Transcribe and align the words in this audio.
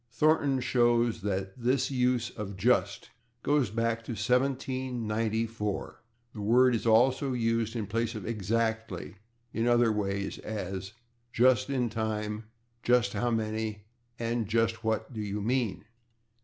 Thornton 0.11 0.61
shows 0.61 1.21
that 1.21 1.55
this 1.55 1.91
use 1.91 2.31
of 2.31 2.57
/just/ 2.57 3.09
goes 3.43 3.69
back 3.69 4.03
to 4.05 4.13
1794. 4.13 6.01
The 6.33 6.41
word 6.41 6.73
is 6.73 6.87
also 6.87 7.33
used 7.33 7.75
in 7.75 7.85
place 7.85 8.15
of 8.15 8.23
/exactly/ 8.23 9.13
in 9.53 9.67
other 9.67 9.91
ways, 9.91 10.39
as 10.39 10.93
in 11.37 11.43
/just 11.45 11.69
in 11.69 11.87
time/, 11.91 12.45
/just 12.83 13.13
how 13.13 13.29
many/ 13.29 13.85
and 14.17 14.47
/just 14.47 14.77
what 14.77 15.13
do 15.13 15.21
you 15.21 15.39
mean? 15.39 15.85